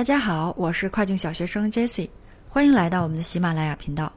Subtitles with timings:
[0.00, 2.08] 大家好，我是跨境小学生 Jessie，
[2.48, 4.10] 欢迎来到我们的喜马拉雅频道。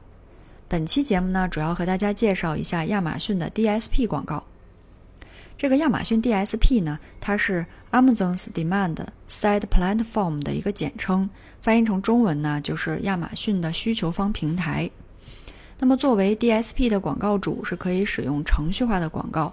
[0.66, 4.42] 本期节目呢，主要和大家介绍一下亚马逊的 DSP 广告。
[5.58, 8.96] 这个亚马逊 DSP 呢，它是 Amazon's Demand
[9.28, 11.28] Side Platform 的一个简称，
[11.60, 14.90] 翻译成中文呢，就是亚马逊的需求方平台。
[15.78, 19.52] 那么，作为 DSP 的广告主，是可以使用程序化的广告，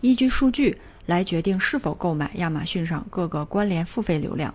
[0.00, 4.54] 依据数据来决定是否购买亚马逊上各个关联付费流量。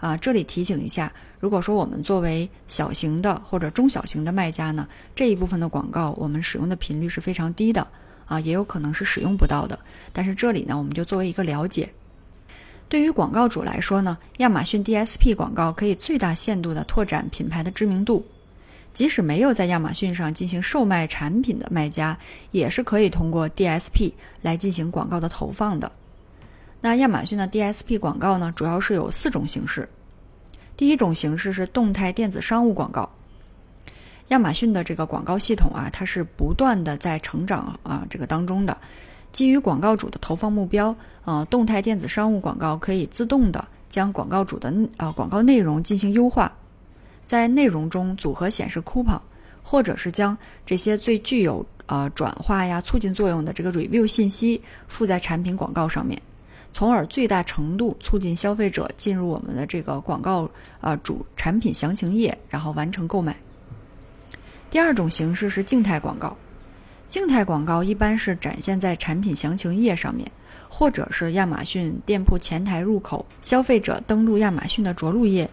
[0.00, 7.86] 啊，这里提醒一下，如果说我们作为小型的或者中小型的卖家呢，这一部分的广告我们使用的频率是非常低的，
[8.24, 9.78] 啊，也有可能是使用不到的。
[10.12, 11.88] 但是这里呢，我们就作为一个了解。
[12.88, 18.24] 对于广告主来说呢，亚马逊 DSP 广告可以最大限度的拓展品牌的知名度，
[18.94, 22.18] 即使没有在亚马逊上进行售卖产品的卖家，
[22.52, 25.92] 也是可以通过 DSP 来进行广告的投放的。
[26.80, 29.88] 那亚马逊的 DSP 广告呢，主要是有四种形式。
[30.76, 33.08] 第一种形式是动态电子商务广告。
[34.28, 38.76] 亚马逊的这个广告系统啊，它是不断的在成长啊，这个当中的。
[39.32, 46.50] 基于广告主的投放目标，呃，动态电子商务广告可以自动的将广告主的呃广告内容进行优化，
[47.26, 49.20] 在内容中组合显示 coupon，
[49.62, 56.20] 或者是将这些最具有呃转化呀、促进作用的这个 review 信息附在产品广告上面。
[56.72, 60.48] 从而最大程度促进消费者进入我们的这个广告
[60.80, 63.36] 呃主产品详情页，然后完成购买。
[64.70, 66.36] 第二种形式是静态广告，
[67.08, 70.30] 静态广告一般是展现在产品详情页上面，
[70.68, 75.50] 或者是亚马逊店铺前台入口，消费者登录亚马逊的着陆页，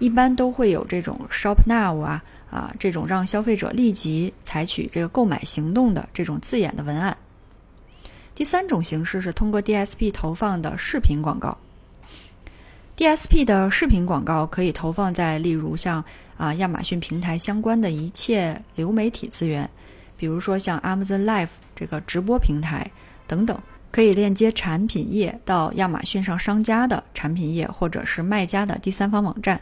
[0.00, 7.16] 一般都会有这种 Shop Now 啊啊这种让消费者立即采取这个购买行动的这种字眼的文案。
[8.36, 11.56] 第三种形式是通过 DSP 投放的视频广告。
[12.94, 16.04] DSP 的视频广告可以投放在例如像
[16.36, 19.68] 啊亚马逊平台相关的一切流媒体资源，
[20.18, 22.90] 比如说像 Amazon Live 这个直播平台
[23.26, 23.58] 等等，
[23.90, 29.58] 可以链接产品页到亚马逊上商家的产品页或者是卖家的第三方网站。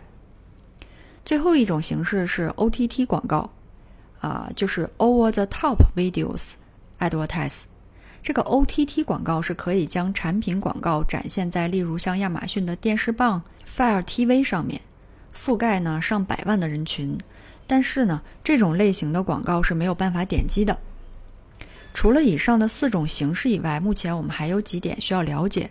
[1.25, 3.51] 最后一种形式是 OTT 广告，
[4.21, 6.55] 啊就是 Over the Top Videos
[6.99, 7.63] Advertise。
[8.25, 13.43] 这个 OTT 广告是可以将产品广告展现在，例如像亚马逊的电视棒
[13.77, 14.81] Fire TV 上面，
[15.37, 17.19] 覆盖呢上百万的人群。
[17.67, 20.79] 但是呢，这种类型的广告是没有办法点击的。
[21.93, 25.71] 除了以上的四种形式以外，目前我们还有几点需要了解。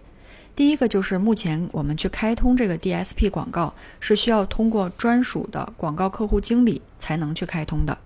[0.55, 7.97] 第一个就是目前我们去开通这个 DSP 广告是需要通过专属的广告客户经理才能去开通的。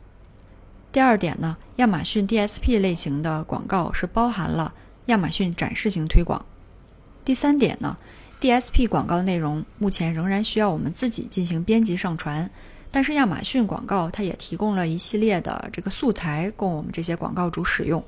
[0.91, 4.73] 第二点呢，亚马逊 DSP 类型的广告是包含了
[5.07, 6.43] 亚马逊展示型推广。
[7.23, 7.97] 第三点呢
[8.41, 12.49] ，DSP 广告内容目前仍然需要我们自己进行编辑上传，
[12.89, 18.03] 但是亚马逊广告它也提供了一系列的这个素材供我们这些广告主使用。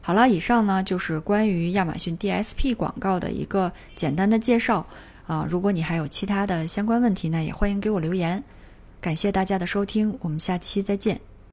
[0.00, 4.86] 好了，以上呢就是关于亚马逊 DSP 广告的一个简单的介绍
[5.26, 5.46] 啊。
[5.48, 8.42] 如果你还有其他的相关问题呢，也欢迎给我留言。
[9.06, 11.20] 感谢大家的收听，我们下期再见。